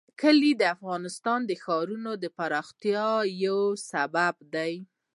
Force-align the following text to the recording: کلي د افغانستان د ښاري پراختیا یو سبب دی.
کلي 0.21 0.51
د 0.57 0.63
افغانستان 0.75 1.39
د 1.45 1.51
ښاري 1.63 1.97
پراختیا 2.37 3.09
یو 3.45 3.61
سبب 3.89 4.35
دی. 4.53 4.73